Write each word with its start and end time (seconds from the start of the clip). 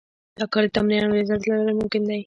دا 0.37 0.45
کار 0.53 0.63
د 0.69 0.73
تمرین 0.75 1.03
او 1.05 1.13
ریاضت 1.15 1.41
له 1.45 1.53
لارې 1.59 1.73
ممکن 1.79 2.01
دی 2.09 2.19